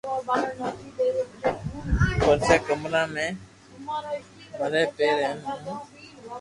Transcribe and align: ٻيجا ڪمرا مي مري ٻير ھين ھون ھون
ٻيجا 2.23 2.55
ڪمرا 2.67 3.01
مي 3.13 3.27
مري 4.59 4.83
ٻير 4.97 5.17
ھين 5.23 5.37
ھون 5.43 5.59
ھون 5.65 5.79